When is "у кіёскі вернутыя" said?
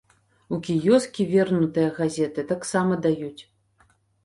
0.55-1.93